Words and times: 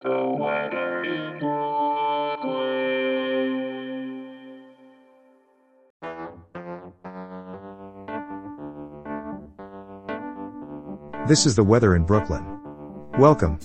This 0.00 0.10
is 11.46 11.56
the 11.56 11.64
weather 11.64 11.96
in 11.96 12.04
Brooklyn. 12.04 12.60
Welcome. 13.18 13.58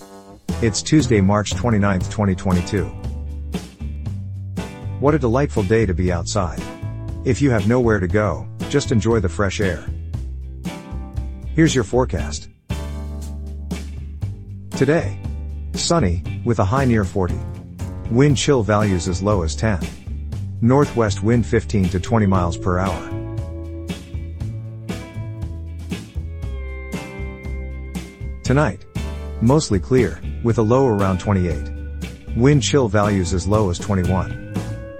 It's 0.60 0.82
Tuesday, 0.82 1.20
March 1.20 1.52
29th, 1.52 2.10
2022. 2.10 2.86
What 4.98 5.14
a 5.14 5.20
delightful 5.20 5.62
day 5.62 5.86
to 5.86 5.94
be 5.94 6.10
outside. 6.10 6.60
If 7.24 7.40
you 7.40 7.52
have 7.52 7.68
nowhere 7.68 8.00
to 8.00 8.08
go, 8.08 8.48
just 8.70 8.90
enjoy 8.90 9.20
the 9.20 9.28
fresh 9.28 9.60
air. 9.60 9.86
Here's 11.54 11.76
your 11.76 11.84
forecast. 11.84 12.48
Today. 14.70 15.20
Sunny, 15.74 16.22
with 16.44 16.60
a 16.60 16.64
high 16.64 16.84
near 16.84 17.04
40. 17.04 17.34
Wind 18.10 18.36
chill 18.36 18.62
values 18.62 19.08
as 19.08 19.22
low 19.22 19.42
as 19.42 19.56
10. 19.56 19.80
Northwest 20.60 21.22
wind 21.22 21.44
15 21.44 21.88
to 21.90 22.00
20 22.00 22.26
miles 22.26 22.56
per 22.56 22.78
hour. 22.78 23.10
Tonight. 28.44 28.84
Mostly 29.40 29.80
clear, 29.80 30.20
with 30.42 30.58
a 30.58 30.62
low 30.62 30.86
around 30.86 31.18
28. 31.18 32.36
Wind 32.36 32.62
chill 32.62 32.88
values 32.88 33.32
as 33.32 33.46
low 33.46 33.70
as 33.70 33.78
21. 33.78 34.54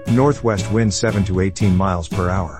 Northwest 0.09 0.71
wind 0.71 0.93
7 0.93 1.23
to 1.25 1.39
18 1.39 1.75
miles 1.75 2.07
per 2.07 2.29
hour. 2.29 2.59